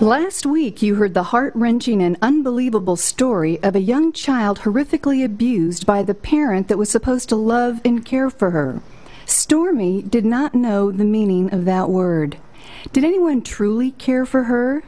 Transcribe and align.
Last 0.00 0.46
week, 0.46 0.80
you 0.80 0.94
heard 0.94 1.12
the 1.12 1.24
heart 1.24 1.52
wrenching 1.54 2.00
and 2.00 2.16
unbelievable 2.22 2.96
story 2.96 3.62
of 3.62 3.76
a 3.76 3.82
young 3.82 4.14
child 4.14 4.60
horrifically 4.60 5.22
abused 5.22 5.84
by 5.84 6.02
the 6.02 6.14
parent 6.14 6.68
that 6.68 6.78
was 6.78 6.88
supposed 6.88 7.28
to 7.28 7.36
love 7.36 7.82
and 7.84 8.02
care 8.02 8.30
for 8.30 8.50
her. 8.52 8.80
Stormie 9.26 10.08
did 10.08 10.24
not 10.24 10.54
know 10.54 10.90
the 10.90 11.04
meaning 11.04 11.52
of 11.52 11.66
that 11.66 11.90
word. 11.90 12.38
Did 12.94 13.04
anyone 13.04 13.42
truly 13.42 13.90
care 13.90 14.24
for 14.24 14.44
her? 14.44 14.84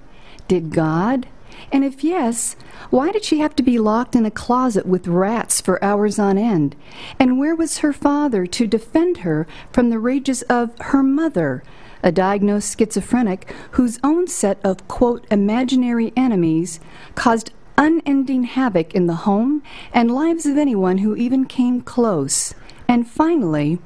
Did 0.48 0.70
God? 0.70 1.28
And 1.70 1.84
if 1.84 2.02
yes, 2.02 2.56
why 2.88 3.12
did 3.12 3.22
she 3.22 3.40
have 3.40 3.54
to 3.56 3.62
be 3.62 3.78
locked 3.78 4.16
in 4.16 4.24
a 4.24 4.30
closet 4.30 4.86
with 4.86 5.06
rats 5.06 5.60
for 5.60 5.84
hours 5.84 6.18
on 6.18 6.38
end? 6.38 6.74
And 7.18 7.38
where 7.38 7.54
was 7.54 7.78
her 7.78 7.92
father 7.92 8.46
to 8.46 8.66
defend 8.66 9.18
her 9.18 9.46
from 9.72 9.90
the 9.90 9.98
rages 9.98 10.40
of 10.44 10.70
her 10.78 11.02
mother? 11.02 11.62
A 12.02 12.12
diagnosed 12.12 12.78
schizophrenic 12.78 13.52
whose 13.72 13.98
own 14.02 14.26
set 14.26 14.58
of, 14.64 14.86
quote, 14.88 15.26
imaginary 15.30 16.12
enemies 16.16 16.80
caused 17.14 17.52
unending 17.78 18.44
havoc 18.44 18.94
in 18.94 19.06
the 19.06 19.24
home 19.26 19.62
and 19.92 20.10
lives 20.10 20.46
of 20.46 20.58
anyone 20.58 20.98
who 20.98 21.16
even 21.16 21.44
came 21.44 21.80
close. 21.80 22.54
And 22.88 23.08
finally, 23.08 23.78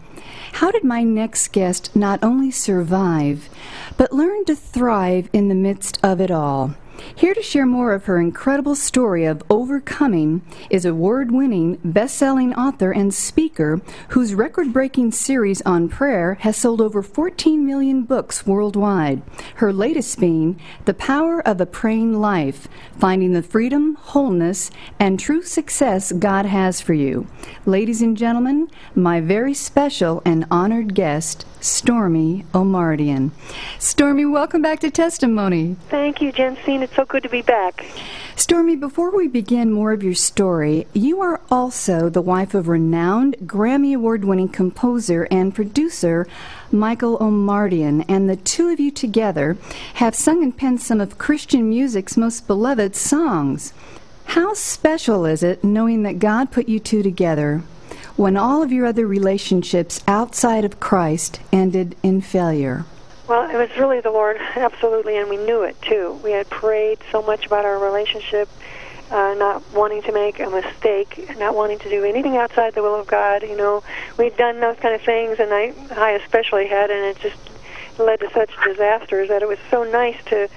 how 0.55 0.71
did 0.71 0.85
my 0.85 1.03
next 1.03 1.49
guest 1.53 1.95
not 1.95 2.23
only 2.23 2.51
survive, 2.51 3.49
but 3.97 4.13
learn 4.13 4.45
to 4.47 4.57
thrive 4.57 5.29
in 5.33 5.49
the 5.49 5.55
midst 5.55 5.99
of 6.03 6.21
it 6.21 6.31
all? 6.31 6.75
Here 7.15 7.35
to 7.35 7.43
share 7.43 7.67
more 7.67 7.93
of 7.93 8.07
her 8.07 8.19
incredible 8.19 8.75
story 8.75 9.25
of 9.27 9.43
overcoming 9.51 10.43
is 10.71 10.85
award 10.85 11.31
winning, 11.31 11.79
best 11.85 12.17
selling 12.17 12.55
author 12.55 12.93
and 12.93 13.13
speaker 13.13 13.81
whose 14.09 14.35
record 14.35 14.73
breaking 14.73 15.13
series 15.13 15.61
on 15.63 15.89
prayer 15.89 16.35
has 16.41 16.57
sold 16.57 16.81
over 16.81 17.03
14 17.03 17.67
million 17.67 18.05
books 18.05 18.47
worldwide. 18.47 19.23
Her 19.57 19.73
latest 19.73 20.19
being 20.19 20.59
The 20.87 20.95
Power 20.95 21.47
of 21.47 21.61
a 21.61 21.67
Praying 21.67 22.21
Life 22.21 22.69
Finding 22.99 23.33
the 23.33 23.43
Freedom, 23.43 23.97
Wholeness, 23.97 24.71
and 24.99 25.21
True 25.21 25.43
Success 25.43 26.13
God 26.13 26.47
Has 26.47 26.81
for 26.81 26.95
You. 26.95 27.27
Ladies 27.67 28.01
and 28.01 28.17
gentlemen, 28.17 28.71
my 28.95 29.21
very 29.21 29.53
special 29.53 30.23
and 30.25 30.47
honored 30.51 30.95
guest, 30.95 31.45
Stormie 31.61 32.47
Omartian. 32.53 33.33
Stormie, 33.79 34.31
welcome 34.31 34.63
back 34.63 34.81
to 34.81 34.91
Testimony. 34.91 35.77
Thank 35.89 36.23
you, 36.23 36.33
Jensine. 36.33 36.86
It's 36.87 36.95
so 36.95 37.05
good 37.05 37.25
to 37.25 37.29
be 37.29 37.43
back. 37.43 37.85
Stormie, 38.37 38.79
before 38.79 39.11
we 39.11 39.27
begin 39.27 39.73
more 39.73 39.91
of 39.91 40.05
your 40.05 40.15
story, 40.15 40.87
you 40.93 41.21
are 41.21 41.41
also 41.51 42.09
the 42.09 42.23
wife 42.23 42.55
of 42.55 42.69
renowned 42.69 43.35
Grammy 43.39 43.97
Award 43.97 44.25
winning 44.25 44.49
composer 44.49 45.27
and 45.29 45.53
producer 45.53 46.29
Michael 46.71 47.19
Omartian, 47.19 48.05
and 48.09 48.31
the 48.31 48.37
two 48.37 48.69
of 48.69 48.79
you 48.79 48.93
together 48.93 49.57
have 49.95 50.15
sung 50.15 50.45
and 50.45 50.57
penned 50.57 50.81
some 50.81 51.01
of 51.01 51.19
Christian 51.19 51.69
music's 51.69 52.17
most 52.17 52.47
beloved 52.47 52.95
songs. 52.95 53.73
How 54.27 54.55
special 54.55 55.27
is 55.27 55.43
it 55.43 55.65
knowing 55.65 56.05
that 56.05 56.21
God 56.21 56.53
put 56.53 56.69
you 56.69 56.79
two 56.79 57.03
together 57.03 57.65
when 58.15 58.37
all 58.37 58.63
of 58.63 58.71
your 58.71 58.87
other 58.87 59.09
relationships 59.09 60.05
outside 60.07 60.65
of 60.65 60.79
Christ 60.79 61.41
ended 61.53 61.97
in 62.05 62.21
failure? 62.21 62.85
Well, 63.29 63.51
it 63.51 63.57
was 63.57 63.77
really 63.77 64.01
the 64.01 64.11
Lord, 64.11 64.37
absolutely, 64.55 65.17
and 65.17 65.29
we 65.29 65.37
knew 65.37 65.63
it 65.63 65.81
too. 65.83 66.21
We 66.23 66.31
had 66.31 66.49
prayed 66.49 66.99
so 67.11 67.23
much 67.23 67.47
about 67.47 67.65
our 67.65 67.77
relationship, 67.77 68.49
uh, 69.11 69.35
not 69.37 69.65
wanting 69.73 70.03
to 70.03 70.13
make 70.13 70.39
a 70.39 70.49
mistake, 70.49 71.37
not 71.37 71.57
wanting 71.57 71.81
to 71.81 71.91
do 71.91 72.05
anything 72.05 72.37
outside 72.37 72.75
the 72.75 72.83
will 72.83 72.95
of 72.95 73.09
God. 73.09 73.43
You 73.43 73.57
know, 73.57 73.83
we'd 74.17 74.37
done 74.37 74.61
those 74.61 74.77
kind 74.77 74.95
of 74.95 75.03
things, 75.03 75.41
and 75.41 75.53
I, 75.53 75.75
I 75.97 76.11
especially 76.13 76.69
had, 76.69 76.91
and 76.91 77.05
it 77.05 77.19
just 77.19 77.37
led 77.99 78.21
to 78.21 78.31
such 78.31 78.51
disasters 78.65 79.29
that 79.29 79.43
it 79.43 79.49
was 79.49 79.59
so 79.71 79.83
nice 79.83 80.23
to 80.27 80.49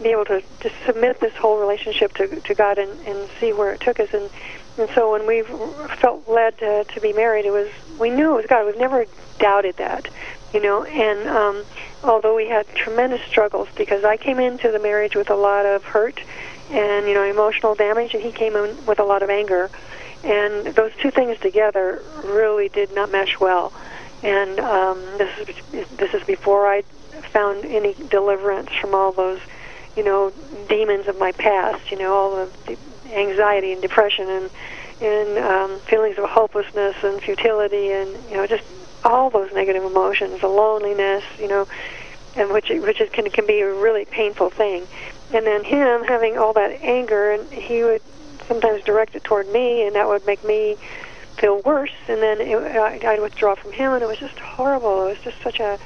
be 0.00 0.10
able 0.10 0.24
to 0.26 0.42
just 0.60 0.74
submit 0.84 1.18
this 1.20 1.34
whole 1.34 1.58
relationship 1.58 2.12
to 2.14 2.40
to 2.40 2.54
God 2.54 2.78
and 2.78 2.90
and 3.06 3.28
see 3.40 3.52
where 3.52 3.72
it 3.72 3.80
took 3.80 3.98
us. 3.98 4.12
And 4.12 4.30
and 4.78 4.88
so 4.94 5.12
when 5.12 5.26
we 5.26 5.42
felt 5.96 6.28
led 6.28 6.58
to, 6.58 6.84
to 6.84 7.00
be 7.00 7.12
married, 7.12 7.46
it 7.46 7.50
was 7.50 7.68
we 7.98 8.10
knew 8.10 8.32
it 8.32 8.36
was 8.36 8.46
God. 8.46 8.66
We've 8.66 8.78
never 8.78 9.06
doubted 9.38 9.76
that, 9.78 10.08
you 10.52 10.60
know. 10.62 10.84
And 10.84 11.28
um, 11.28 11.64
although 12.04 12.34
we 12.34 12.48
had 12.48 12.66
tremendous 12.74 13.22
struggles, 13.22 13.68
because 13.76 14.04
I 14.04 14.16
came 14.16 14.38
into 14.38 14.70
the 14.70 14.78
marriage 14.78 15.16
with 15.16 15.30
a 15.30 15.34
lot 15.34 15.66
of 15.66 15.84
hurt 15.84 16.20
and 16.70 17.06
you 17.06 17.14
know 17.14 17.24
emotional 17.24 17.74
damage, 17.74 18.14
and 18.14 18.22
he 18.22 18.32
came 18.32 18.56
in 18.56 18.86
with 18.86 18.98
a 18.98 19.04
lot 19.04 19.22
of 19.22 19.30
anger, 19.30 19.70
and 20.24 20.66
those 20.68 20.92
two 21.00 21.10
things 21.10 21.38
together 21.38 22.02
really 22.24 22.68
did 22.68 22.94
not 22.94 23.10
mesh 23.10 23.38
well. 23.40 23.72
And 24.22 24.60
um, 24.60 24.98
this 25.18 25.48
is 25.72 25.88
this 25.96 26.14
is 26.14 26.22
before 26.24 26.66
I 26.66 26.82
found 27.32 27.64
any 27.64 27.94
deliverance 27.94 28.70
from 28.80 28.94
all 28.94 29.12
those, 29.12 29.40
you 29.96 30.04
know, 30.04 30.32
demons 30.68 31.08
of 31.08 31.18
my 31.18 31.32
past. 31.32 31.90
You 31.90 31.98
know, 31.98 32.14
all 32.14 32.46
the 32.66 32.76
anxiety 33.12 33.72
and 33.72 33.82
depression 33.82 34.28
and 34.28 34.50
and 35.00 35.38
um, 35.38 35.78
feelings 35.80 36.16
of 36.18 36.28
hopelessness 36.30 36.96
and 37.02 37.20
futility 37.20 37.90
and 37.90 38.10
you 38.30 38.36
know 38.36 38.46
just 38.46 38.64
all 39.04 39.30
those 39.30 39.52
negative 39.52 39.84
emotions, 39.84 40.40
the 40.40 40.48
loneliness, 40.48 41.24
you 41.38 41.48
know, 41.48 41.66
and 42.36 42.50
which 42.50 42.70
which 42.70 43.00
is, 43.00 43.10
can 43.10 43.28
can 43.30 43.46
be 43.46 43.60
a 43.60 43.72
really 43.72 44.04
painful 44.04 44.50
thing. 44.50 44.86
And 45.32 45.46
then 45.46 45.64
him 45.64 46.04
having 46.04 46.36
all 46.38 46.52
that 46.54 46.82
anger, 46.82 47.32
and 47.32 47.50
he 47.50 47.82
would 47.82 48.02
sometimes 48.46 48.84
direct 48.84 49.14
it 49.14 49.24
toward 49.24 49.48
me, 49.48 49.86
and 49.86 49.96
that 49.96 50.06
would 50.06 50.26
make 50.26 50.44
me 50.44 50.76
feel 51.38 51.60
worse. 51.62 51.92
And 52.08 52.20
then 52.20 52.40
it, 52.40 52.56
I, 52.56 53.12
I'd 53.12 53.20
withdraw 53.20 53.54
from 53.54 53.72
him, 53.72 53.92
and 53.92 54.02
it 54.02 54.06
was 54.06 54.18
just 54.18 54.38
horrible. 54.38 55.06
It 55.06 55.10
was 55.10 55.18
just 55.24 55.42
such 55.42 55.60
a 55.60 55.78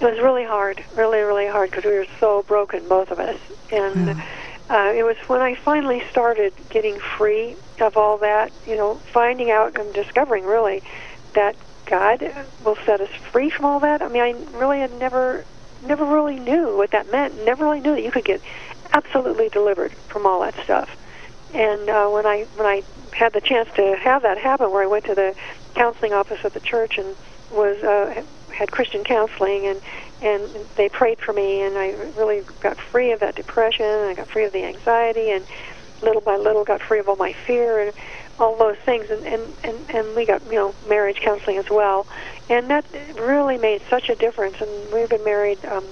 it 0.00 0.04
was 0.04 0.18
really 0.20 0.44
hard, 0.44 0.84
really, 0.96 1.20
really 1.20 1.46
hard 1.46 1.70
because 1.70 1.84
we 1.84 1.92
were 1.92 2.06
so 2.18 2.42
broken, 2.42 2.86
both 2.88 3.10
of 3.10 3.18
us. 3.18 3.38
And 3.70 4.08
yeah. 4.08 4.24
uh, 4.68 4.92
it 4.92 5.04
was 5.04 5.16
when 5.28 5.40
I 5.40 5.54
finally 5.54 6.02
started 6.10 6.52
getting 6.68 6.98
free 6.98 7.56
of 7.80 7.96
all 7.96 8.18
that, 8.18 8.52
you 8.66 8.76
know, 8.76 8.96
finding 8.96 9.50
out 9.50 9.78
and 9.78 9.92
discovering 9.94 10.44
really 10.44 10.82
that 11.34 11.56
God 11.86 12.46
will 12.64 12.76
set 12.84 13.00
us 13.00 13.10
free 13.10 13.50
from 13.50 13.64
all 13.64 13.80
that. 13.80 14.02
I 14.02 14.08
mean, 14.08 14.22
I 14.22 14.58
really 14.58 14.80
had 14.80 14.92
never, 14.98 15.44
never 15.84 16.04
really 16.04 16.38
knew 16.38 16.76
what 16.76 16.90
that 16.92 17.10
meant. 17.10 17.44
Never 17.44 17.64
really 17.64 17.80
knew 17.80 17.94
that 17.94 18.02
you 18.02 18.10
could 18.10 18.24
get 18.24 18.40
absolutely 18.92 19.48
delivered 19.48 19.92
from 19.92 20.26
all 20.26 20.40
that 20.40 20.54
stuff. 20.64 20.96
And 21.52 21.88
uh, 21.88 22.08
when 22.08 22.26
I 22.26 22.44
when 22.56 22.66
I 22.66 22.82
had 23.12 23.32
the 23.32 23.40
chance 23.40 23.68
to 23.76 23.96
have 23.96 24.22
that 24.22 24.38
happen, 24.38 24.70
where 24.72 24.82
I 24.82 24.86
went 24.86 25.04
to 25.04 25.14
the 25.14 25.34
counseling 25.74 26.12
office 26.12 26.44
at 26.44 26.52
the 26.52 26.60
church 26.60 26.98
and 26.98 27.14
was 27.52 27.82
uh, 27.82 28.24
had 28.52 28.72
Christian 28.72 29.04
counseling, 29.04 29.66
and 29.66 29.80
and 30.22 30.42
they 30.76 30.88
prayed 30.88 31.18
for 31.18 31.32
me, 31.32 31.62
and 31.62 31.76
I 31.76 31.92
really 32.16 32.42
got 32.60 32.76
free 32.76 33.12
of 33.12 33.20
that 33.20 33.34
depression. 33.36 33.86
And 33.86 34.08
I 34.08 34.14
got 34.14 34.26
free 34.26 34.44
of 34.44 34.52
the 34.52 34.64
anxiety, 34.64 35.30
and 35.30 35.44
little 36.02 36.20
by 36.20 36.36
little 36.36 36.64
got 36.64 36.80
free 36.80 36.98
of 36.98 37.08
all 37.08 37.16
my 37.16 37.32
fear 37.32 37.80
and 37.80 37.92
all 38.38 38.56
those 38.56 38.76
things. 38.78 39.10
And 39.10 39.24
and 39.26 39.42
and, 39.62 39.90
and 39.90 40.16
we 40.16 40.26
got 40.26 40.42
you 40.46 40.54
know 40.54 40.74
marriage 40.88 41.20
counseling 41.20 41.58
as 41.58 41.70
well. 41.70 42.06
And 42.50 42.68
that 42.70 42.84
really 43.16 43.58
made 43.58 43.82
such 43.88 44.08
a 44.08 44.14
difference. 44.14 44.60
And 44.60 44.70
we've 44.92 45.08
been 45.08 45.24
married 45.24 45.64
um 45.66 45.84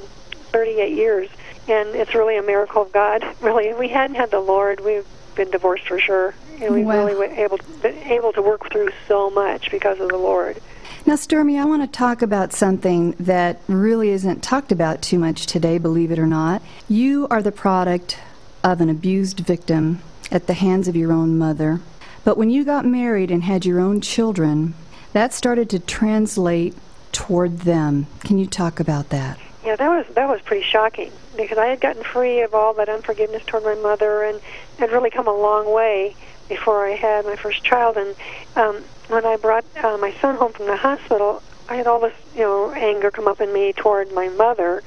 38 0.51 0.93
years. 0.93 1.29
And 1.69 1.91
it's 1.91 2.15
really 2.15 2.37
a 2.37 2.43
miracle 2.43 2.83
of 2.83 2.93
god. 2.93 3.25
Really 3.41 3.69
if 3.69 3.79
we 3.79 3.89
hadn't 3.89 4.17
had 4.17 4.31
the 4.31 4.41
lord 4.41 4.81
we've 4.85 5.07
been 5.35 5.51
divorced 5.51 5.87
for 5.87 5.99
sure. 5.99 6.35
And 6.61 6.75
we 6.75 6.85
wow. 6.85 7.05
really 7.05 7.15
were 7.15 7.25
able 7.25 7.59
been 7.81 7.99
able 7.99 8.33
to 8.33 8.43
work 8.43 8.71
through 8.71 8.91
so 9.09 9.31
much 9.31 9.71
because 9.71 10.01
of 10.01 10.09
the 10.09 10.19
lord. 10.19 10.61
Now, 11.05 11.15
Stormie, 11.15 11.61
I 11.61 11.65
want 11.65 11.83
to 11.83 11.89
talk 11.89 12.23
about 12.23 12.53
something 12.53 13.13
that 13.19 13.61
really 13.67 14.11
isn't 14.11 14.41
talked 14.41 14.71
about 14.71 15.03
too 15.03 15.19
much 15.19 15.47
today, 15.47 15.79
believe 15.79 16.13
it 16.13 16.19
or 16.19 16.29
not. 16.29 16.63
You 16.89 17.27
are 17.29 17.43
the 17.43 17.51
product 17.51 18.19
of 18.65 18.81
an 18.81 18.89
abused 18.89 19.41
victim 19.41 20.01
at 20.31 20.47
the 20.47 20.55
hands 20.55 20.89
of 20.89 20.97
your 20.97 21.13
own 21.13 21.39
mother. 21.39 21.81
But 22.25 22.37
when 22.37 22.51
you 22.51 22.65
got 22.65 22.85
married 22.85 23.31
and 23.31 23.43
had 23.43 23.65
your 23.65 23.81
own 23.81 24.01
children, 24.01 24.75
that 25.13 25.33
started 25.33 25.69
to 25.71 25.79
translate 25.79 26.75
toward 27.13 27.61
them. 27.61 28.07
Can 28.21 28.39
you 28.39 28.47
talk 28.47 28.81
about 28.81 29.11
that? 29.11 29.39
Yeah, 29.65 29.77
that 29.77 29.89
was 29.89 30.15
that 30.15 30.29
was 30.29 30.41
pretty 30.41 30.65
shocking 30.65 31.13
because 31.37 31.59
I 31.59 31.67
had 31.67 31.81
gotten 31.81 32.03
free 32.03 32.41
of 32.41 32.55
all 32.55 32.75
that 32.75 32.89
unforgiveness 32.89 33.45
toward 33.45 33.63
my 33.63 33.75
mother 33.77 34.23
and 34.23 34.41
had 34.79 34.91
really 34.91 35.11
come 35.11 35.29
a 35.29 35.35
long 35.35 35.73
way 35.73 36.17
before 36.49 36.87
I 36.87 36.93
had 36.93 37.25
my 37.25 37.37
first 37.37 37.63
child. 37.63 37.97
And 37.97 38.17
um, 38.57 38.83
when 39.09 39.25
I 39.25 39.37
brought 39.37 39.65
uh, 39.83 39.97
my 39.99 40.13
son 40.15 40.37
home 40.37 40.53
from 40.53 40.67
the 40.67 40.77
hospital, 40.77 41.43
I 41.69 41.77
had 41.77 41.87
all 41.87 42.01
this 42.01 42.15
you 42.35 42.41
know 42.41 42.73
anger 42.73 43.11
come 43.11 43.29
up 43.29 43.41
in 43.41 43.53
me 43.53 43.73
toward 43.73 44.13
my 44.13 44.29
mother 44.31 44.83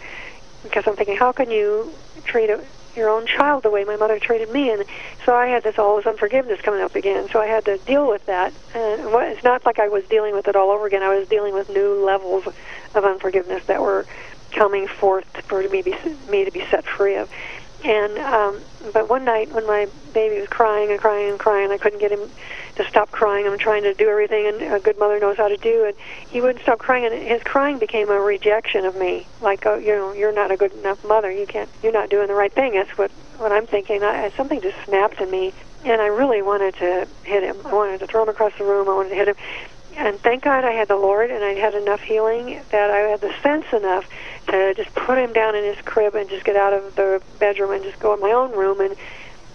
because 0.64 0.88
I'm 0.88 0.96
thinking, 0.96 1.16
how 1.16 1.32
can 1.32 1.52
you 1.52 1.94
treat 2.26 2.50
a 2.50 2.62
your 2.96 3.10
own 3.10 3.26
child 3.26 3.64
the 3.64 3.70
way 3.70 3.84
my 3.84 3.96
mother 3.96 4.20
treated 4.20 4.52
me, 4.52 4.72
and 4.72 4.86
so 5.26 5.36
I 5.36 5.48
had 5.48 5.64
this 5.64 5.78
all 5.78 5.98
this 5.98 6.06
unforgiveness 6.06 6.62
coming 6.62 6.82
up 6.82 6.96
again. 6.96 7.28
So 7.30 7.40
I 7.40 7.48
had 7.48 7.66
to 7.66 7.78
deal 7.80 8.08
with 8.08 8.26
that. 8.26 8.54
And 8.74 9.02
it's 9.02 9.44
not 9.44 9.66
like 9.66 9.80
I 9.80 9.88
was 9.88 10.04
dealing 10.06 10.34
with 10.34 10.48
it 10.48 10.56
all 10.56 10.70
over 10.72 10.86
again. 10.86 11.04
I 11.04 11.18
was 11.18 11.28
dealing 11.28 11.54
with 11.54 11.70
new 11.70 12.06
levels 12.06 12.48
of 12.94 13.04
unforgiveness 13.04 13.66
that 13.66 13.82
were 13.82 14.06
coming 14.52 14.88
forth 14.88 15.26
for 15.48 15.62
me, 15.68 15.82
be, 15.82 15.96
me 16.30 16.46
to 16.46 16.52
be 16.52 16.66
set 16.72 16.86
free 16.86 17.16
of. 17.16 17.30
And 17.84 18.18
um, 18.18 18.62
but 18.94 19.10
one 19.10 19.26
night 19.26 19.52
when 19.52 19.68
my 19.68 19.88
baby 20.14 20.40
was 20.40 20.50
crying 20.50 20.92
and 20.92 21.00
crying 21.00 21.30
and 21.30 21.40
crying, 21.40 21.72
I 21.72 21.78
couldn't 21.78 22.00
get 22.00 22.12
him 22.12 22.32
to 22.76 22.86
stop 22.86 23.12
crying. 23.12 23.48
I'm 23.48 23.58
trying 23.58 23.84
to 23.84 23.94
do 23.94 24.10
everything, 24.10 24.48
and 24.48 24.74
a 24.74 24.80
good 24.80 25.00
mother 25.00 25.20
knows 25.20 25.38
how 25.38 25.48
to 25.48 25.58
do 25.58 25.86
And 25.86 25.96
He 26.30 26.42
wouldn't 26.42 26.62
stop 26.62 26.80
crying, 26.80 27.06
and 27.06 27.14
his 27.14 27.42
crying 27.44 27.80
became 27.80 28.10
a 28.10 28.20
rejection 28.20 28.86
of 28.86 28.96
me. 28.96 29.28
Like, 29.42 29.66
oh, 29.66 29.78
you 29.78 29.96
know, 29.96 30.14
you're 30.14 30.34
not 30.34 30.52
a 30.52 30.58
good 30.58 30.74
enough 30.74 31.04
mother. 31.04 31.32
You 31.32 31.46
can't. 31.46 31.70
You're 31.82 31.94
not 31.94 32.10
doing 32.10 32.28
the 32.28 32.36
right 32.36 32.54
thing. 32.54 32.74
That's 32.74 32.98
what 32.98 33.12
what 33.38 33.52
I'm 33.52 33.68
thinking. 33.68 34.04
I, 34.04 34.30
something 34.30 34.62
just 34.62 34.78
snapped 34.86 35.20
in 35.20 35.30
me, 35.30 35.54
and 35.84 36.02
I 36.02 36.08
really 36.08 36.42
wanted 36.42 36.76
to 36.76 37.08
hit 37.24 37.44
him. 37.44 37.58
I 37.66 37.74
wanted 37.74 38.00
to 38.00 38.08
throw 38.08 38.24
him 38.24 38.30
across 38.30 38.54
the 38.58 38.64
room. 38.64 38.88
I 38.90 38.94
wanted 38.94 39.10
to 39.10 39.16
hit 39.16 39.28
him. 39.28 39.36
And 39.98 40.20
thank 40.20 40.44
God 40.44 40.66
I 40.66 40.72
had 40.72 40.90
the 40.90 40.98
Lord, 40.98 41.32
and 41.32 41.44
I 41.44 41.54
had 41.54 41.74
enough 41.74 42.02
healing 42.02 42.62
that 42.72 42.92
I 42.92 42.98
had 42.98 43.22
the 43.22 43.34
sense 43.42 43.66
enough 43.72 44.06
to 44.48 44.74
just 44.76 44.94
put 44.94 45.18
him 45.18 45.32
down 45.32 45.56
in 45.56 45.64
his 45.64 45.78
crib 45.86 46.16
and 46.16 46.30
just 46.30 46.44
get 46.44 46.58
out 46.58 46.74
of 46.74 46.96
the 46.96 47.22
bedroom 47.40 47.72
and 47.72 47.84
just 47.84 48.00
go 48.00 48.14
in 48.14 48.20
my 48.20 48.32
own 48.32 48.52
room 48.52 48.82
and 48.82 48.96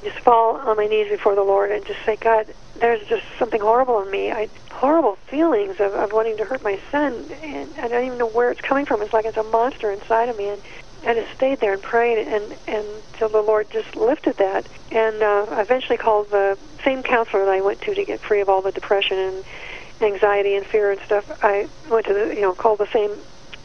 just 0.03 0.19
fall 0.25 0.57
on 0.57 0.77
my 0.77 0.87
knees 0.87 1.09
before 1.11 1.35
the 1.35 1.43
Lord 1.43 1.71
and 1.71 1.85
just 1.87 1.99
say, 2.07 2.17
God, 2.23 2.47
there's 2.81 3.01
just 3.09 3.23
something 3.39 3.61
horrible 3.61 4.01
in 4.01 4.11
me. 4.11 4.31
I 4.31 4.49
horrible 4.73 5.17
feelings 5.31 5.77
of, 5.81 5.93
of 5.93 6.11
wanting 6.13 6.37
to 6.39 6.45
hurt 6.45 6.63
my 6.63 6.79
son, 6.91 7.29
and 7.43 7.73
I 7.77 7.89
don't 7.89 8.07
even 8.07 8.19
know 8.19 8.29
where 8.29 8.51
it's 8.51 8.61
coming 8.67 8.87
from. 8.87 9.03
It's 9.03 9.13
like 9.13 9.27
it's 9.27 9.37
a 9.37 9.43
monster 9.43 9.91
inside 9.93 10.29
of 10.29 10.37
me, 10.37 10.49
and 10.49 10.63
I 11.07 11.15
just 11.15 11.35
stayed 11.35 11.61
there 11.61 11.75
and 11.75 11.83
prayed, 11.83 12.19
and 12.19 12.57
and 12.67 13.03
until 13.13 13.29
the 13.29 13.45
Lord 13.47 13.67
just 13.73 13.95
lifted 13.97 14.37
that, 14.39 14.69
and 14.91 15.23
uh, 15.23 15.47
eventually 15.61 15.99
called 15.99 16.29
the 16.31 16.57
same 16.85 17.03
counselor 17.03 17.45
that 17.45 17.53
I 17.53 17.61
went 17.61 17.81
to 17.83 17.95
to 17.95 18.05
get 18.05 18.21
free 18.23 18.41
of 18.41 18.49
all 18.49 18.63
the 18.63 18.73
depression 18.73 19.19
and 19.19 19.45
anxiety 20.01 20.55
and 20.57 20.65
fear 20.67 20.91
and 20.91 21.01
stuff. 21.05 21.25
I 21.43 21.69
went 21.91 22.07
to 22.07 22.15
the 22.15 22.35
you 22.35 22.43
know 22.43 22.55
called 22.55 22.79
the 22.79 22.89
same. 22.93 23.23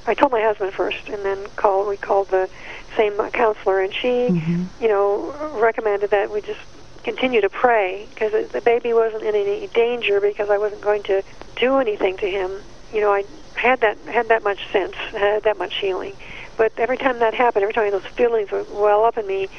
I 0.08 0.14
told 0.14 0.32
my 0.32 0.42
husband 0.42 0.74
first, 0.74 1.10
and 1.10 1.24
then 1.24 1.46
called. 1.56 1.88
We 1.88 1.98
called 1.98 2.30
the 2.30 2.50
same 2.96 3.18
counselor, 3.32 3.82
and 3.82 3.94
she, 3.94 4.08
mm-hmm. 4.08 4.66
you 4.82 4.88
know, 4.88 5.34
recommended 5.60 6.12
that 6.12 6.32
we 6.32 6.42
just 6.42 6.60
continue 7.04 7.42
to 7.42 7.50
pray 7.50 8.08
because 8.10 8.50
the 8.50 8.62
baby 8.62 8.94
wasn't 8.94 9.24
in 9.24 9.36
any 9.36 9.68
danger 9.68 10.20
because 10.20 10.50
I 10.50 10.58
wasn't 10.58 10.82
going 10.82 11.04
to 11.04 11.24
do 11.56 11.78
anything 11.78 12.18
to 12.18 12.30
him. 12.30 12.52
You 12.94 13.02
know, 13.02 13.14
I 13.14 13.26
had 13.56 13.82
that 13.82 13.98
had 14.08 14.28
that 14.30 14.44
much 14.44 14.72
sense, 14.72 14.96
had 14.96 15.44
that 15.44 15.58
much 15.58 15.76
healing. 15.76 16.14
But 16.58 16.72
every 16.78 16.98
time 16.98 17.20
that 17.20 17.34
happened, 17.34 17.64
every 17.64 17.74
time 17.74 17.92
those 17.92 18.06
feelings 18.06 18.52
would 18.52 18.68
well 18.72 19.04
up 19.06 19.18
in 19.18 19.28
me, 19.28 19.50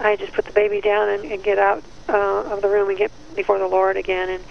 I 0.00 0.16
just 0.16 0.32
put 0.32 0.44
the 0.46 0.52
baby 0.52 0.80
down 0.80 1.08
and, 1.08 1.24
and 1.24 1.42
get 1.42 1.58
out 1.58 1.82
uh, 2.08 2.42
of 2.44 2.62
the 2.62 2.68
room 2.68 2.88
and 2.88 2.98
get 2.98 3.10
before 3.34 3.58
the 3.58 3.66
Lord 3.66 3.96
again. 3.96 4.28
And 4.30 4.44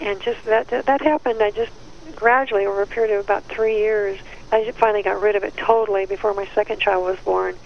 and 0.00 0.20
just 0.20 0.44
that 0.44 0.68
that 0.68 1.00
happened. 1.00 1.42
I 1.42 1.50
just 1.50 1.72
gradually 2.16 2.66
over 2.66 2.82
a 2.82 2.86
period 2.86 3.14
of 3.14 3.24
about 3.24 3.44
three 3.44 3.78
years, 3.78 4.18
I 4.54 4.70
finally 4.78 5.02
got 5.02 5.20
rid 5.20 5.34
of 5.34 5.42
it 5.42 5.56
totally 5.56 6.06
before 6.06 6.32
my 6.32 6.46
second 6.54 6.80
child 6.80 7.04
was 7.04 7.18
born, 7.24 7.56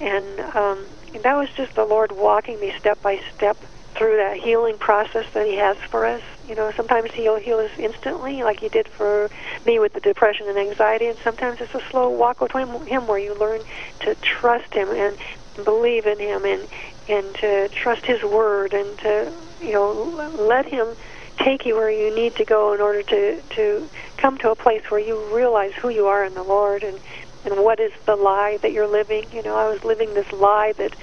and 0.00 0.40
um, 0.54 0.86
and 1.12 1.22
that 1.24 1.34
was 1.34 1.48
just 1.56 1.74
the 1.74 1.84
Lord 1.84 2.12
walking 2.12 2.60
me 2.60 2.72
step 2.78 3.02
by 3.02 3.18
step 3.34 3.56
through 3.96 4.16
that 4.18 4.36
healing 4.36 4.78
process 4.78 5.24
that 5.34 5.46
He 5.46 5.56
has 5.56 5.76
for 5.90 6.06
us. 6.06 6.22
You 6.46 6.54
know, 6.54 6.70
sometimes 6.76 7.10
He'll 7.12 7.40
heal 7.40 7.58
us 7.58 7.72
instantly, 7.76 8.44
like 8.44 8.60
He 8.60 8.68
did 8.68 8.86
for 8.96 9.28
me 9.66 9.80
with 9.80 9.94
the 9.94 10.00
depression 10.00 10.48
and 10.48 10.56
anxiety, 10.56 11.06
and 11.06 11.18
sometimes 11.24 11.58
it's 11.60 11.74
a 11.74 11.82
slow 11.90 12.08
walk 12.08 12.40
with 12.40 12.52
Him 12.52 13.08
where 13.08 13.18
you 13.18 13.36
learn 13.36 13.62
to 14.00 14.14
trust 14.40 14.72
Him 14.72 14.90
and 14.90 15.16
believe 15.64 16.06
in 16.06 16.20
Him 16.20 16.44
and 16.44 16.68
and 17.08 17.34
to 17.40 17.68
trust 17.82 18.06
His 18.06 18.22
word 18.22 18.72
and 18.72 18.96
to 18.98 19.32
you 19.60 19.72
know 19.72 20.36
let 20.38 20.66
Him 20.66 20.94
take 21.44 21.64
you 21.66 21.74
where 21.74 21.90
you 21.90 22.14
need 22.14 22.36
to 22.36 22.44
go 22.44 22.72
in 22.74 22.80
order 22.80 23.02
to 23.02 23.42
to 23.56 23.90
come 24.20 24.38
to 24.38 24.50
a 24.50 24.56
place 24.56 24.82
where 24.90 25.00
you 25.00 25.34
realize 25.34 25.72
who 25.80 25.88
you 25.88 26.06
are 26.06 26.24
in 26.24 26.34
the 26.34 26.42
Lord 26.42 26.82
and 26.82 26.98
and 27.44 27.64
what 27.64 27.78
is 27.80 27.92
the 28.06 28.16
lie 28.16 28.58
that 28.62 28.72
you're 28.72 28.90
living. 28.90 29.22
You 29.32 29.42
know, 29.42 29.56
I 29.56 29.68
was 29.68 29.78
living 29.84 30.14
this 30.14 30.26
lie 30.32 30.72
that 30.78 30.94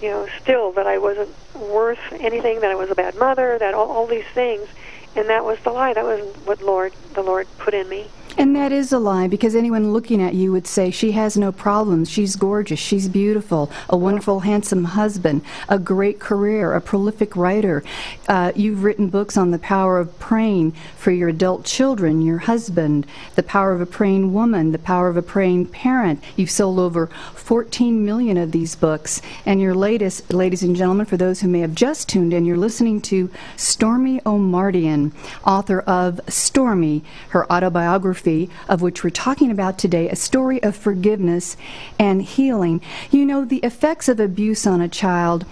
you 0.00 0.08
know 0.08 0.26
still 0.42 0.72
that 0.74 0.86
I 0.86 0.98
wasn't 0.98 1.34
worth 1.54 1.98
anything, 2.20 2.60
that 2.60 2.70
I 2.70 2.74
was 2.74 2.88
a 2.90 2.94
bad 2.94 3.14
mother, 3.16 3.58
that 3.60 3.74
all, 3.74 3.90
all 3.90 4.06
these 4.06 4.28
things, 4.34 4.68
and 5.16 5.28
that 5.28 5.44
was 5.44 5.58
the 5.64 5.70
lie. 5.70 5.92
That 5.94 6.04
was 6.04 6.34
what 6.44 6.62
Lord 6.62 6.94
the 7.14 7.22
Lord 7.22 7.48
put 7.58 7.74
in 7.74 7.88
me. 7.88 8.10
And 8.38 8.54
that 8.54 8.72
is 8.72 8.92
a 8.92 8.98
lie 8.98 9.28
because 9.28 9.54
anyone 9.54 9.92
looking 9.92 10.22
at 10.22 10.34
you 10.34 10.52
would 10.52 10.66
say 10.66 10.90
she 10.90 11.12
has 11.12 11.36
no 11.36 11.52
problems. 11.52 12.08
She's 12.08 12.36
gorgeous. 12.36 12.78
She's 12.78 13.08
beautiful. 13.08 13.70
A 13.88 13.96
wonderful, 13.96 14.40
handsome 14.40 14.84
husband. 14.84 15.42
A 15.68 15.78
great 15.78 16.20
career. 16.20 16.74
A 16.74 16.80
prolific 16.80 17.34
writer. 17.34 17.82
Uh, 18.28 18.52
you've 18.54 18.84
written 18.84 19.08
books 19.08 19.36
on 19.36 19.50
the 19.50 19.58
power 19.58 19.98
of 19.98 20.16
praying 20.18 20.72
for 20.96 21.10
your 21.10 21.28
adult 21.28 21.64
children, 21.64 22.22
your 22.22 22.38
husband, 22.38 23.06
the 23.34 23.42
power 23.42 23.72
of 23.72 23.80
a 23.80 23.86
praying 23.86 24.32
woman, 24.32 24.72
the 24.72 24.78
power 24.78 25.08
of 25.08 25.16
a 25.16 25.22
praying 25.22 25.66
parent. 25.66 26.22
You've 26.36 26.50
sold 26.50 26.78
over 26.78 27.08
14 27.34 28.04
million 28.04 28.36
of 28.36 28.52
these 28.52 28.76
books. 28.76 29.20
And 29.44 29.60
your 29.60 29.74
latest, 29.74 30.32
ladies 30.32 30.62
and 30.62 30.76
gentlemen, 30.76 31.06
for 31.06 31.16
those 31.16 31.40
who 31.40 31.48
may 31.48 31.60
have 31.60 31.74
just 31.74 32.08
tuned 32.08 32.32
in, 32.32 32.44
you're 32.44 32.56
listening 32.56 33.00
to 33.02 33.28
Stormie 33.56 34.22
Omartian, 34.22 35.12
author 35.44 35.80
of 35.80 36.20
Stormie, 36.26 37.02
her 37.30 37.50
autobiography 37.52 38.19
biography, 38.20 38.50
of 38.68 38.82
which 38.82 39.02
we're 39.02 39.10
talking 39.10 39.50
about 39.50 39.78
today, 39.78 40.08
a 40.08 40.16
story 40.16 40.62
of 40.62 40.76
forgiveness 40.76 41.56
and 41.98 42.22
healing. 42.22 42.80
You 43.10 43.24
know, 43.24 43.44
the 43.44 43.58
effects 43.58 44.08
of 44.08 44.20
abuse 44.20 44.66
on 44.66 44.80
a 44.80 44.88
child 44.88 45.44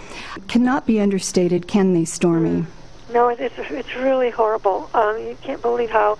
cannot 0.48 0.86
be 0.86 1.00
understated, 1.00 1.66
can 1.66 1.94
they, 1.94 2.02
Stormie? 2.02 2.62
Mm. 2.62 2.66
No, 3.10 3.28
it's 3.28 3.54
it's 3.56 3.96
really 3.96 4.28
horrible. 4.28 4.90
Um, 4.92 5.16
you 5.18 5.36
can't 5.40 5.62
believe 5.62 5.88
how 5.88 6.18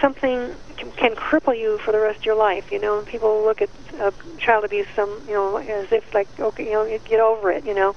something 0.00 0.54
can, 0.76 0.92
can 0.92 1.14
cripple 1.16 1.58
you 1.58 1.78
for 1.78 1.90
the 1.90 1.98
rest 1.98 2.20
of 2.20 2.24
your 2.24 2.36
life. 2.36 2.70
You 2.70 2.80
know, 2.80 2.98
and 2.98 3.06
people 3.06 3.42
look 3.42 3.60
at 3.60 3.70
uh, 3.98 4.12
child 4.38 4.64
abuse, 4.64 4.86
some 4.94 5.10
you 5.26 5.34
know, 5.34 5.56
as 5.56 5.90
if 5.90 6.14
like, 6.14 6.28
okay, 6.38 6.66
you 6.66 6.72
know, 6.72 6.98
get 7.04 7.18
over 7.18 7.50
it. 7.50 7.64
You 7.66 7.74
know, 7.74 7.96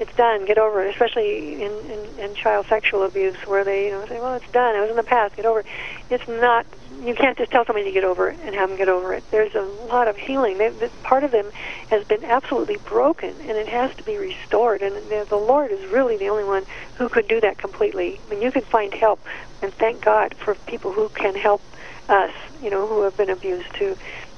it's 0.00 0.14
done. 0.16 0.44
Get 0.44 0.58
over 0.58 0.84
it. 0.84 0.90
Especially 0.90 1.62
in, 1.62 1.72
in, 1.90 2.18
in 2.18 2.34
child 2.34 2.66
sexual 2.66 3.04
abuse, 3.04 3.36
where 3.46 3.64
they 3.64 3.86
you 3.86 3.92
know 3.92 4.06
say, 4.06 4.20
well, 4.20 4.34
it's 4.34 4.50
done. 4.50 4.76
It 4.76 4.80
was 4.80 4.90
in 4.90 4.96
the 4.96 5.02
past. 5.02 5.36
Get 5.36 5.46
over 5.46 5.60
it. 5.60 5.66
It's 6.10 6.26
not. 6.28 6.66
You 7.02 7.14
can't 7.14 7.36
just 7.36 7.50
tell 7.50 7.66
somebody 7.66 7.84
to 7.84 7.92
get 7.92 8.04
over 8.04 8.30
it 8.30 8.38
and 8.44 8.54
have 8.54 8.70
them 8.70 8.78
get 8.78 8.88
over 8.88 9.12
it. 9.12 9.24
There's 9.30 9.54
a 9.54 9.62
lot 9.62 10.08
of 10.08 10.16
healing. 10.16 10.58
They, 10.58 10.70
this, 10.70 10.92
part 11.02 11.22
of 11.22 11.32
them 11.32 11.50
has 11.90 12.04
been 12.04 12.24
absolutely 12.24 12.76
broken, 12.76 13.34
and 13.40 13.50
it 13.50 13.68
has 13.68 13.94
to 13.96 14.02
be 14.04 14.16
restored. 14.16 14.80
And 14.80 14.94
the, 15.10 15.26
the 15.28 15.36
Lord 15.36 15.70
is 15.70 15.84
really 15.86 16.16
the 16.16 16.28
only 16.28 16.44
one 16.44 16.64
who 16.96 17.08
could 17.08 17.28
do 17.28 17.40
that 17.40 17.58
completely. 17.58 18.20
I 18.26 18.30
mean, 18.30 18.42
you 18.42 18.50
can 18.50 18.62
find 18.62 18.94
help, 18.94 19.20
and 19.60 19.72
thank 19.74 20.02
God 20.02 20.34
for 20.34 20.54
people 20.66 20.92
who 20.92 21.08
can 21.10 21.34
help 21.34 21.62
us. 22.08 22.32
You 22.62 22.70
know, 22.70 22.86
who 22.86 23.02
have 23.02 23.16
been 23.16 23.28
abused 23.28 23.74
to 23.74 23.96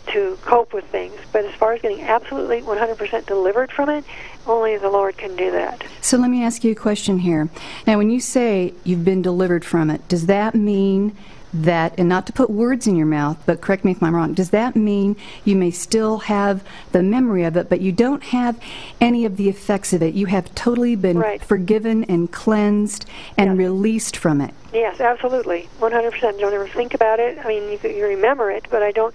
to 0.09 0.39
cope 0.43 0.73
with 0.73 0.85
things. 0.87 1.19
But 1.33 1.45
as 1.45 1.55
far 1.55 1.73
as 1.73 1.83
getting 1.83 2.03
absolutely 2.03 2.63
100% 2.63 3.27
delivered 3.27 3.71
from 3.71 3.89
it, 3.89 4.05
only 4.47 4.77
the 4.77 4.91
Lord 4.91 5.17
can 5.17 5.37
do 5.37 5.51
that. 5.51 5.85
So 6.01 6.17
let 6.17 6.31
me 6.31 6.43
ask 6.43 6.65
you 6.65 6.73
a 6.73 6.77
question 6.77 7.19
here. 7.19 7.49
Now, 7.87 7.99
when 7.99 8.11
you 8.11 8.21
say 8.21 8.75
you've 8.85 9.05
been 9.05 9.23
delivered 9.23 9.65
from 9.65 9.91
it, 9.91 10.07
does 10.09 10.27
that 10.27 10.55
mean 10.55 11.17
that, 11.63 11.95
and 11.99 12.09
not 12.09 12.27
to 12.27 12.33
put 12.33 12.51
words 12.51 12.87
in 12.87 12.97
your 12.97 13.07
mouth, 13.07 13.39
but 13.47 13.61
correct 13.61 13.85
me 13.85 13.93
if 13.93 14.03
I'm 14.03 14.15
wrong, 14.15 14.35
does 14.35 14.51
that 14.51 14.77
mean 14.77 15.17
you 15.45 15.57
may 15.57 15.71
still 15.71 16.19
have 16.19 16.63
the 16.93 17.03
memory 17.03 17.45
of 17.45 17.57
it, 17.57 17.69
but 17.69 17.81
you 17.81 17.93
don't 17.93 18.23
have 18.25 18.61
any 19.01 19.25
of 19.25 19.37
the 19.37 19.49
effects 19.49 19.93
of 19.93 20.03
it? 20.03 20.15
You 20.15 20.27
have 20.27 20.55
totally 20.55 20.97
been 20.97 21.19
right. 21.19 21.43
forgiven 21.43 22.05
and 22.05 22.31
cleansed 22.31 23.07
and 23.37 23.51
yes. 23.51 23.59
released 23.59 24.17
from 24.17 24.41
it. 24.41 24.55
Yes, 24.73 25.01
absolutely, 25.01 25.69
100%. 25.81 26.39
Don't 26.39 26.53
ever 26.53 26.69
think 26.69 26.95
about 26.95 27.21
it. 27.21 27.39
I 27.39 27.49
mean, 27.49 27.71
you, 27.71 27.91
you 27.91 28.07
remember 28.07 28.51
it, 28.51 28.67
but 28.71 28.83
I 28.83 28.93
don't 28.93 29.15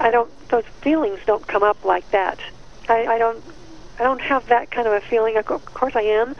I 0.00 0.10
don't. 0.10 0.30
Those 0.48 0.64
feelings 0.80 1.20
don't 1.26 1.46
come 1.46 1.62
up 1.62 1.84
like 1.84 2.10
that. 2.10 2.38
I, 2.88 3.06
I 3.06 3.18
don't. 3.18 3.42
I 3.98 4.04
don't 4.04 4.20
have 4.20 4.46
that 4.48 4.70
kind 4.70 4.86
of 4.86 4.92
a 4.92 5.00
feeling. 5.00 5.36
Of 5.36 5.46
course, 5.46 5.96
I 5.96 6.02
am. 6.02 6.36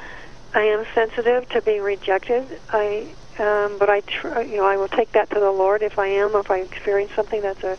I 0.54 0.62
am 0.62 0.86
sensitive 0.94 1.48
to 1.50 1.60
being 1.60 1.82
rejected. 1.82 2.46
I, 2.70 3.08
um, 3.38 3.76
but 3.78 3.90
I, 3.90 4.00
tr- 4.00 4.40
you 4.40 4.56
know, 4.56 4.64
I 4.64 4.76
will 4.76 4.88
take 4.88 5.12
that 5.12 5.28
to 5.30 5.40
the 5.40 5.50
Lord 5.50 5.82
if 5.82 5.98
I 5.98 6.06
am. 6.06 6.34
If 6.34 6.50
I 6.50 6.60
experience 6.60 7.12
something 7.14 7.42
that's 7.42 7.62
a 7.64 7.76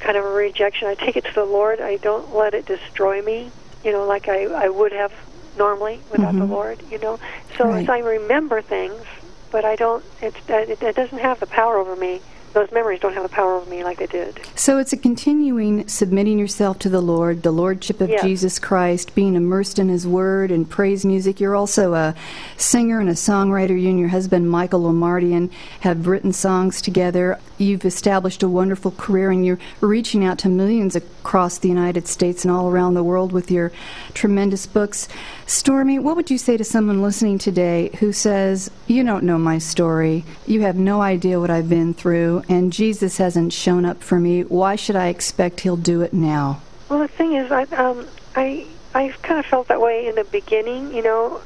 kind 0.00 0.16
of 0.16 0.24
a 0.24 0.28
rejection, 0.28 0.88
I 0.88 0.94
take 0.94 1.16
it 1.16 1.24
to 1.24 1.32
the 1.32 1.44
Lord. 1.44 1.80
I 1.80 1.96
don't 1.96 2.34
let 2.34 2.54
it 2.54 2.66
destroy 2.66 3.22
me. 3.22 3.50
You 3.84 3.92
know, 3.92 4.06
like 4.06 4.28
I, 4.28 4.44
I 4.44 4.68
would 4.68 4.92
have 4.92 5.12
normally 5.56 6.00
without 6.10 6.34
mm-hmm. 6.34 6.40
the 6.40 6.46
Lord. 6.46 6.82
You 6.90 6.98
know, 6.98 7.18
so 7.56 7.66
right. 7.66 7.88
I 7.88 8.00
remember 8.00 8.60
things, 8.60 9.02
but 9.50 9.64
I 9.64 9.76
don't. 9.76 10.04
It's 10.20 10.36
it, 10.48 10.82
it 10.82 10.96
doesn't 10.96 11.18
have 11.18 11.40
the 11.40 11.46
power 11.46 11.78
over 11.78 11.96
me 11.96 12.20
those 12.52 12.70
memories 12.72 13.00
don't 13.00 13.14
have 13.14 13.22
the 13.22 13.28
power 13.28 13.54
over 13.56 13.70
me 13.70 13.84
like 13.84 13.98
they 13.98 14.06
did. 14.06 14.40
So 14.54 14.78
it's 14.78 14.92
a 14.92 14.96
continuing 14.96 15.86
submitting 15.88 16.38
yourself 16.38 16.78
to 16.80 16.88
the 16.88 17.00
Lord, 17.00 17.42
the 17.42 17.50
Lordship 17.50 18.00
of 18.00 18.10
Yes. 18.10 18.22
Jesus 18.22 18.58
Christ, 18.58 19.14
being 19.14 19.34
immersed 19.34 19.78
in 19.78 19.88
His 19.88 20.06
Word 20.06 20.50
and 20.50 20.68
praise 20.68 21.04
music. 21.04 21.40
You're 21.40 21.56
also 21.56 21.94
a 21.94 22.14
singer 22.56 23.00
and 23.00 23.08
a 23.08 23.14
songwriter. 23.14 23.80
You 23.80 23.90
and 23.90 23.98
your 23.98 24.08
husband, 24.08 24.50
Michael 24.50 24.82
Omartian, 24.82 25.50
have 25.80 26.06
written 26.06 26.32
songs 26.32 26.82
together. 26.82 27.38
You've 27.58 27.84
established 27.84 28.42
a 28.42 28.48
wonderful 28.48 28.90
career 28.92 29.30
and 29.30 29.46
you're 29.46 29.58
reaching 29.80 30.24
out 30.24 30.38
to 30.40 30.48
millions 30.48 30.96
across 30.96 31.58
the 31.58 31.68
United 31.68 32.08
States 32.08 32.44
and 32.44 32.52
all 32.52 32.68
around 32.68 32.94
the 32.94 33.04
world 33.04 33.32
with 33.32 33.50
your 33.50 33.72
tremendous 34.14 34.66
books. 34.66 35.08
Stormie, 35.46 36.02
what 36.02 36.16
would 36.16 36.30
you 36.30 36.38
say 36.38 36.56
to 36.56 36.64
someone 36.64 37.02
listening 37.02 37.38
today 37.38 37.90
who 38.00 38.12
says, 38.12 38.70
You 38.86 39.04
don't 39.04 39.24
know 39.24 39.38
my 39.38 39.58
story, 39.58 40.24
you 40.46 40.62
have 40.62 40.76
no 40.76 41.00
idea 41.00 41.38
what 41.38 41.50
I've 41.50 41.68
been 41.68 41.94
through, 41.94 42.41
and 42.48 42.72
Jesus 42.72 43.18
hasn't 43.18 43.52
shown 43.52 43.84
up 43.84 44.02
for 44.02 44.18
me? 44.18 44.42
Why 44.42 44.76
should 44.76 44.96
I 44.96 45.08
expect 45.08 45.60
He'll 45.60 45.76
do 45.76 46.02
it 46.02 46.12
now? 46.12 46.60
Well, 46.88 47.00
the 47.00 47.08
thing 47.08 47.34
is, 47.34 47.50
I 47.50 47.62
um, 47.62 48.06
I 48.36 48.66
I 48.94 49.08
kind 49.22 49.40
of 49.40 49.46
felt 49.46 49.68
that 49.68 49.80
way 49.80 50.06
in 50.06 50.14
the 50.14 50.24
beginning, 50.24 50.94
you 50.94 51.02
know, 51.02 51.40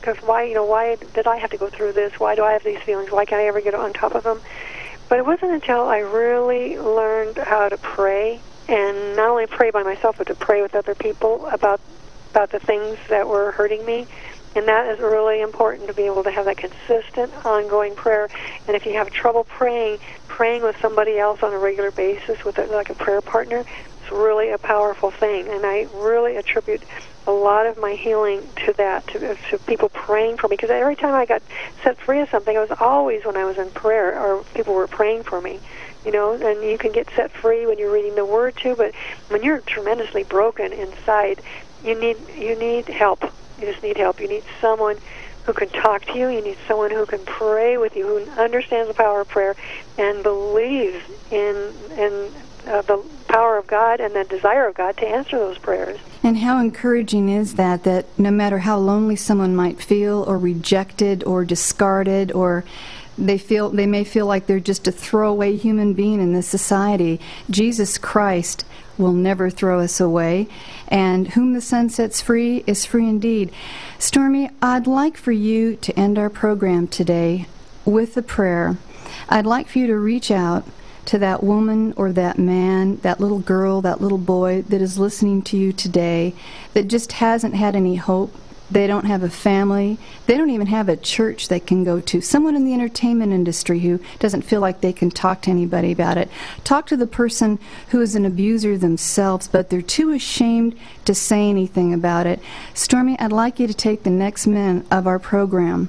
because 0.00 0.16
why, 0.22 0.44
you 0.44 0.54
know, 0.54 0.64
why 0.64 0.96
did 1.14 1.26
I 1.26 1.36
have 1.36 1.50
to 1.50 1.56
go 1.56 1.68
through 1.68 1.92
this? 1.92 2.18
Why 2.18 2.34
do 2.34 2.44
I 2.44 2.52
have 2.52 2.64
these 2.64 2.80
feelings? 2.80 3.10
Why 3.10 3.24
can't 3.24 3.40
I 3.40 3.46
ever 3.46 3.60
get 3.60 3.74
on 3.74 3.92
top 3.92 4.14
of 4.14 4.24
them? 4.24 4.40
But 5.08 5.18
it 5.18 5.26
wasn't 5.26 5.52
until 5.52 5.82
I 5.84 5.98
really 5.98 6.78
learned 6.78 7.36
how 7.36 7.68
to 7.68 7.76
pray, 7.76 8.40
and 8.68 9.16
not 9.16 9.28
only 9.28 9.46
pray 9.46 9.70
by 9.70 9.84
myself, 9.84 10.18
but 10.18 10.26
to 10.26 10.34
pray 10.34 10.62
with 10.62 10.74
other 10.74 10.94
people 10.94 11.46
about 11.46 11.80
about 12.30 12.50
the 12.50 12.58
things 12.58 12.98
that 13.08 13.28
were 13.28 13.52
hurting 13.52 13.84
me. 13.86 14.06
And 14.56 14.66
that 14.68 14.88
is 14.88 15.00
really 15.00 15.42
important 15.42 15.86
to 15.88 15.92
be 15.92 16.04
able 16.04 16.24
to 16.24 16.30
have 16.30 16.46
that 16.46 16.56
consistent, 16.56 17.30
ongoing 17.44 17.94
prayer. 17.94 18.30
And 18.66 18.74
if 18.74 18.86
you 18.86 18.94
have 18.94 19.10
trouble 19.10 19.44
praying, 19.44 19.98
praying 20.28 20.62
with 20.62 20.80
somebody 20.80 21.18
else 21.18 21.42
on 21.42 21.52
a 21.52 21.58
regular 21.58 21.90
basis, 21.90 22.42
with 22.42 22.58
a, 22.58 22.64
like 22.64 22.88
a 22.88 22.94
prayer 22.94 23.20
partner, 23.20 23.66
it's 24.00 24.10
really 24.10 24.48
a 24.48 24.56
powerful 24.56 25.10
thing. 25.10 25.46
And 25.48 25.66
I 25.66 25.88
really 25.92 26.36
attribute 26.36 26.82
a 27.26 27.32
lot 27.32 27.66
of 27.66 27.76
my 27.76 27.92
healing 27.92 28.48
to 28.64 28.72
that, 28.78 29.06
to, 29.08 29.36
to 29.50 29.58
people 29.66 29.90
praying 29.90 30.38
for 30.38 30.48
me. 30.48 30.56
Because 30.56 30.70
every 30.70 30.96
time 30.96 31.12
I 31.12 31.26
got 31.26 31.42
set 31.82 31.98
free 31.98 32.20
of 32.20 32.30
something, 32.30 32.56
it 32.56 32.58
was 32.58 32.78
always 32.80 33.26
when 33.26 33.36
I 33.36 33.44
was 33.44 33.58
in 33.58 33.70
prayer 33.72 34.18
or 34.18 34.42
people 34.54 34.72
were 34.72 34.86
praying 34.86 35.24
for 35.24 35.38
me. 35.38 35.60
You 36.06 36.12
know, 36.12 36.32
and 36.32 36.62
you 36.62 36.78
can 36.78 36.92
get 36.92 37.10
set 37.10 37.30
free 37.30 37.66
when 37.66 37.78
you're 37.78 37.92
reading 37.92 38.14
the 38.14 38.24
Word 38.24 38.56
too. 38.56 38.74
But 38.74 38.94
when 39.28 39.42
you're 39.42 39.60
tremendously 39.60 40.22
broken 40.22 40.72
inside, 40.72 41.42
you 41.84 41.94
need 42.00 42.16
you 42.38 42.58
need 42.58 42.86
help. 42.88 43.30
You 43.58 43.66
just 43.66 43.82
need 43.82 43.96
help. 43.96 44.20
You 44.20 44.28
need 44.28 44.44
someone 44.60 44.96
who 45.44 45.52
can 45.52 45.68
talk 45.68 46.04
to 46.06 46.18
you. 46.18 46.28
You 46.28 46.42
need 46.42 46.58
someone 46.66 46.90
who 46.90 47.06
can 47.06 47.24
pray 47.24 47.78
with 47.78 47.96
you, 47.96 48.06
who 48.06 48.30
understands 48.40 48.88
the 48.88 48.94
power 48.94 49.20
of 49.20 49.28
prayer 49.28 49.54
and 49.96 50.22
believes 50.22 51.04
in 51.30 51.72
in 51.96 52.30
uh, 52.66 52.82
the 52.82 53.02
power 53.28 53.56
of 53.56 53.66
God 53.66 54.00
and 54.00 54.14
the 54.14 54.24
desire 54.24 54.66
of 54.66 54.74
God 54.74 54.96
to 54.96 55.06
answer 55.06 55.38
those 55.38 55.58
prayers. 55.58 55.98
And 56.22 56.38
how 56.38 56.58
encouraging 56.58 57.28
is 57.28 57.54
that, 57.54 57.84
that 57.84 58.06
no 58.18 58.30
matter 58.30 58.58
how 58.58 58.78
lonely 58.78 59.14
someone 59.14 59.54
might 59.54 59.80
feel, 59.80 60.24
or 60.24 60.38
rejected, 60.38 61.22
or 61.24 61.44
discarded, 61.44 62.32
or 62.32 62.64
they 63.18 63.38
feel 63.38 63.70
they 63.70 63.86
may 63.86 64.04
feel 64.04 64.26
like 64.26 64.46
they're 64.46 64.60
just 64.60 64.86
a 64.86 64.92
throwaway 64.92 65.56
human 65.56 65.94
being 65.94 66.20
in 66.20 66.32
this 66.32 66.48
society, 66.48 67.20
Jesus 67.50 67.98
Christ 67.98 68.64
will 68.98 69.12
never 69.12 69.50
throw 69.50 69.80
us 69.80 70.00
away, 70.00 70.48
and 70.88 71.28
whom 71.28 71.52
the 71.52 71.60
Son 71.60 71.88
sets 71.90 72.20
free 72.20 72.64
is 72.66 72.86
free 72.86 73.08
indeed. 73.08 73.50
Stormie, 73.98 74.50
I'd 74.62 74.86
like 74.86 75.16
for 75.16 75.32
you 75.32 75.76
to 75.76 75.98
end 75.98 76.18
our 76.18 76.30
program 76.30 76.88
today 76.88 77.46
with 77.84 78.16
a 78.16 78.22
prayer. 78.22 78.78
I'd 79.28 79.46
like 79.46 79.68
for 79.68 79.78
you 79.78 79.86
to 79.86 79.96
reach 79.96 80.30
out 80.30 80.64
to 81.06 81.18
that 81.18 81.42
woman 81.42 81.94
or 81.96 82.12
that 82.12 82.38
man, 82.38 82.96
that 82.96 83.20
little 83.20 83.38
girl, 83.38 83.80
that 83.80 84.00
little 84.00 84.18
boy 84.18 84.62
that 84.62 84.80
is 84.80 84.98
listening 84.98 85.42
to 85.42 85.56
you 85.56 85.72
today 85.72 86.34
that 86.74 86.88
just 86.88 87.12
hasn't 87.12 87.54
had 87.54 87.76
any 87.76 87.96
hope. 87.96 88.34
They 88.70 88.86
don't 88.86 89.04
have 89.04 89.22
a 89.22 89.30
family. 89.30 89.98
They 90.26 90.36
don't 90.36 90.50
even 90.50 90.66
have 90.66 90.88
a 90.88 90.96
church 90.96 91.48
they 91.48 91.60
can 91.60 91.84
go 91.84 92.00
to. 92.00 92.20
Someone 92.20 92.56
in 92.56 92.64
the 92.64 92.74
entertainment 92.74 93.32
industry 93.32 93.80
who 93.80 94.00
doesn't 94.18 94.42
feel 94.42 94.60
like 94.60 94.80
they 94.80 94.92
can 94.92 95.10
talk 95.10 95.42
to 95.42 95.50
anybody 95.50 95.92
about 95.92 96.18
it. 96.18 96.28
Talk 96.64 96.86
to 96.86 96.96
the 96.96 97.06
person 97.06 97.60
who 97.90 98.00
is 98.00 98.16
an 98.16 98.26
abuser 98.26 98.76
themselves, 98.76 99.46
but 99.46 99.70
they're 99.70 99.82
too 99.82 100.10
ashamed 100.10 100.76
to 101.04 101.14
say 101.14 101.48
anything 101.48 101.94
about 101.94 102.26
it. 102.26 102.40
Stormie, 102.74 103.16
I'd 103.20 103.32
like 103.32 103.60
you 103.60 103.68
to 103.68 103.74
take 103.74 104.02
the 104.02 104.10
next 104.10 104.46
minute 104.46 104.84
of 104.90 105.06
our 105.06 105.20
program 105.20 105.88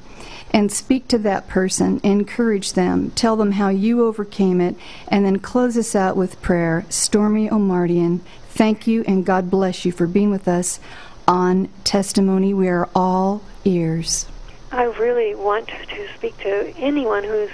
and 0.51 0.72
speak 0.72 1.07
to 1.07 1.17
that 1.17 1.48
person, 1.48 2.00
encourage 2.03 2.74
them, 2.74 3.12
tell 3.12 3.36
them 3.36 3.53
how 3.53 3.69
you 3.69 4.05
overcame 4.05 4.62
it, 4.62 4.75
and 5.07 5.25
then 5.25 5.39
close 5.39 5.75
us 5.77 5.96
out 5.96 6.15
with 6.15 6.41
prayer. 6.41 6.86
Stormie 6.89 7.50
Omartian, 7.50 8.22
thank 8.50 8.88
you 8.88 9.03
and 9.07 9.25
God 9.25 9.50
bless 9.50 9.84
you 9.84 9.91
for 9.91 10.07
being 10.07 10.31
with 10.31 10.48
us 10.48 10.79
on 11.27 11.69
Testimony. 11.84 12.53
We 12.53 12.67
are 12.69 12.89
all 12.96 13.41
ears. 13.65 14.27
I 14.72 14.84
really 14.84 15.36
want 15.36 15.67
to 15.67 16.07
speak 16.15 16.38
to 16.39 16.74
anyone 16.77 17.24
who's 17.24 17.50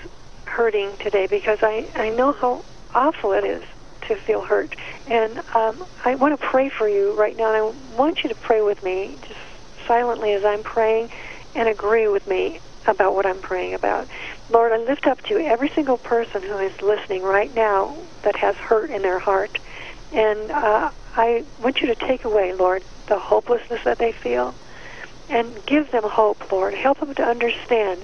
hurting 0.45 0.95
today 0.97 1.27
because 1.27 1.59
I, 1.61 1.87
I 1.95 2.09
know 2.09 2.31
how 2.31 2.63
awful 2.93 3.33
it 3.33 3.43
is 3.43 3.63
to 4.07 4.15
feel 4.15 4.41
hurt. 4.41 4.75
And 5.07 5.39
um, 5.55 5.83
I 6.05 6.15
want 6.15 6.39
to 6.39 6.45
pray 6.45 6.69
for 6.69 6.87
you 6.87 7.13
right 7.13 7.35
now, 7.35 7.53
and 7.53 7.75
I 7.75 7.97
want 7.97 8.23
you 8.23 8.29
to 8.29 8.35
pray 8.35 8.61
with 8.61 8.83
me 8.83 9.17
just 9.27 9.39
silently 9.87 10.33
as 10.33 10.45
I'm 10.45 10.63
praying 10.63 11.09
and 11.55 11.67
agree 11.67 12.07
with 12.07 12.27
me 12.27 12.59
about 12.85 13.15
what 13.15 13.25
I'm 13.25 13.39
praying 13.39 13.73
about. 13.73 14.07
Lord, 14.49 14.71
I 14.71 14.77
lift 14.77 15.07
up 15.07 15.21
to 15.23 15.35
you 15.35 15.39
every 15.39 15.69
single 15.69 15.97
person 15.97 16.41
who 16.41 16.57
is 16.57 16.81
listening 16.81 17.23
right 17.23 17.53
now 17.55 17.95
that 18.23 18.35
has 18.37 18.55
hurt 18.55 18.89
in 18.89 19.01
their 19.01 19.19
heart. 19.19 19.59
And 20.11 20.51
uh, 20.51 20.91
I 21.15 21.43
want 21.61 21.79
you 21.81 21.87
to 21.87 21.95
take 21.95 22.25
away, 22.25 22.53
Lord, 22.53 22.83
the 23.07 23.19
hopelessness 23.19 23.81
that 23.85 23.99
they 23.99 24.11
feel 24.11 24.53
and 25.29 25.53
give 25.65 25.91
them 25.91 26.03
hope, 26.05 26.51
Lord. 26.51 26.73
Help 26.73 26.99
them 26.99 27.13
to 27.15 27.23
understand 27.23 28.03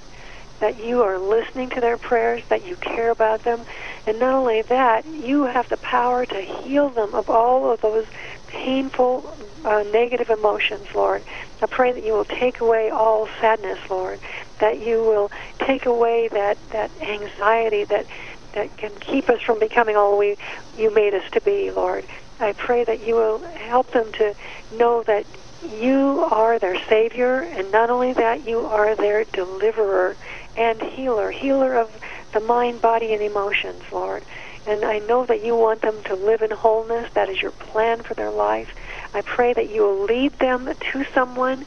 that 0.59 0.83
you 0.83 1.01
are 1.01 1.17
listening 1.17 1.69
to 1.69 1.79
their 1.79 1.97
prayers, 1.97 2.41
that 2.49 2.65
you 2.67 2.75
care 2.77 3.11
about 3.11 3.43
them, 3.43 3.65
and 4.05 4.19
not 4.19 4.33
only 4.33 4.61
that, 4.63 5.05
you 5.05 5.43
have 5.45 5.67
the 5.69 5.77
power 5.77 6.25
to 6.25 6.41
heal 6.41 6.89
them 6.89 7.15
of 7.15 7.29
all 7.29 7.71
of 7.71 7.81
those 7.81 8.05
painful, 8.47 9.23
uh, 9.63 9.83
negative 9.93 10.29
emotions, 10.29 10.85
Lord. 10.93 11.23
I 11.61 11.65
pray 11.65 11.93
that 11.93 12.05
you 12.05 12.13
will 12.13 12.25
take 12.25 12.59
away 12.59 12.89
all 12.89 13.27
sadness, 13.39 13.79
Lord, 13.89 14.19
that 14.59 14.79
you 14.85 14.97
will 14.97 15.31
take 15.65 15.85
away 15.85 16.27
that, 16.33 16.57
that 16.71 16.91
anxiety 17.01 17.85
that, 17.85 18.05
that 18.53 18.75
can 18.77 18.91
keep 18.99 19.29
us 19.29 19.41
from 19.45 19.59
becoming 19.59 19.95
all 19.95 20.17
we 20.17 20.35
you 20.77 20.93
made 20.93 21.13
us 21.13 21.23
to 21.31 21.41
be, 21.41 21.71
Lord. 21.71 22.05
I 22.39 22.53
pray 22.53 22.83
that 22.85 23.05
you 23.05 23.15
will 23.15 23.41
help 23.57 23.91
them 23.91 24.11
to 24.13 24.33
know 24.71 25.03
that 25.07 25.25
you 25.61 26.25
are 26.31 26.57
their 26.57 26.77
Savior, 26.89 27.41
and 27.41 27.69
not 27.71 27.89
only 27.89 28.13
that, 28.13 28.47
you 28.47 28.59
are 28.59 28.95
their 28.95 29.25
deliverer 29.25 30.15
and 30.55 30.81
healer, 30.81 31.31
healer 31.31 31.75
of 31.75 31.89
the 32.33 32.39
mind, 32.39 32.81
body, 32.81 33.13
and 33.13 33.21
emotions, 33.21 33.83
Lord. 33.91 34.23
And 34.65 34.85
I 34.85 34.99
know 34.99 35.25
that 35.25 35.43
you 35.43 35.55
want 35.55 35.81
them 35.81 36.01
to 36.05 36.15
live 36.15 36.41
in 36.41 36.51
wholeness. 36.51 37.09
That 37.13 37.29
is 37.29 37.41
your 37.41 37.51
plan 37.51 38.03
for 38.03 38.13
their 38.13 38.31
life. 38.31 38.69
I 39.13 39.21
pray 39.21 39.53
that 39.53 39.69
you 39.69 39.81
will 39.81 40.05
lead 40.05 40.39
them 40.39 40.69
to 40.93 41.05
someone 41.13 41.65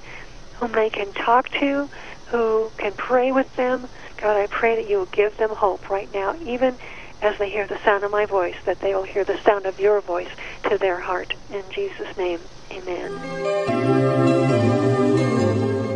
whom 0.59 0.73
they 0.73 0.89
can 0.89 1.13
talk 1.13 1.51
to, 1.61 1.89
who 2.31 2.71
can 2.79 2.93
pray 2.97 3.33
with 3.33 3.49
them. 3.57 3.89
God, 4.17 4.37
I 4.37 4.47
pray 4.47 4.77
that 4.77 4.89
you 4.89 4.99
will 4.99 5.07
give 5.13 5.37
them 5.37 5.51
hope 5.53 5.91
right 5.91 6.09
now, 6.15 6.35
even 6.47 6.79
as 7.21 7.35
they 7.39 7.51
hear 7.51 7.67
the 7.67 7.79
sound 7.85 8.05
of 8.05 8.11
my 8.11 8.27
voice, 8.27 8.57
that 8.67 8.81
they 8.81 8.95
will 8.95 9.05
hear 9.05 9.25
the 9.25 9.39
sound 9.47 9.67
of 9.67 9.79
your 9.79 10.01
voice 10.01 10.31
to 10.73 10.79
their 10.79 10.99
heart. 10.99 11.35
In 11.53 11.63
Jesus' 11.71 12.17
name, 12.17 12.41
amen. 12.71 13.13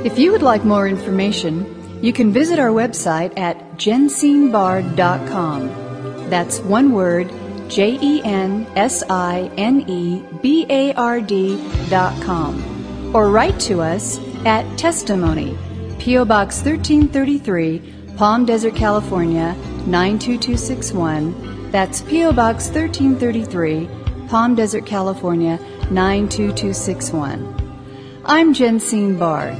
If 0.04 0.18
you 0.18 0.32
would 0.32 0.42
like 0.42 0.64
more 0.64 0.86
information, 0.86 1.98
you 2.02 2.12
can 2.12 2.30
visit 2.30 2.58
our 2.58 2.68
website 2.68 3.38
at 3.38 3.78
jensinebard.com. 3.78 6.28
That's 6.28 6.60
one 6.60 6.92
word, 6.92 7.32
J 7.68 7.98
E 8.00 8.20
N 8.22 8.66
S 8.76 9.02
I 9.08 9.50
N 9.56 9.88
E 9.88 10.22
B 10.42 10.66
A 10.68 10.92
R 10.94 11.22
D.com. 11.22 13.14
Or 13.16 13.30
write 13.30 13.58
to 13.60 13.80
us 13.80 14.20
at 14.44 14.66
Testimony, 14.76 15.56
P.O. 15.98 16.26
Box 16.26 16.62
1333, 16.62 18.14
Palm 18.16 18.44
Desert, 18.44 18.76
California 18.76 19.56
92261. 19.86 21.70
That's 21.70 22.02
P.O. 22.02 22.32
Box 22.32 22.68
1333, 22.68 24.05
Palm 24.28 24.54
Desert, 24.54 24.86
California 24.86 25.58
92261. 25.90 28.22
I'm 28.24 28.52
Jensine 28.52 29.18
Bard. 29.18 29.56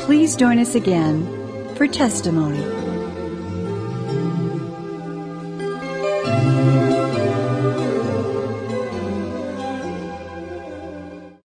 Please 0.00 0.36
join 0.36 0.58
us 0.58 0.74
again 0.74 1.26
for 1.76 1.86
testimony. 1.86 2.81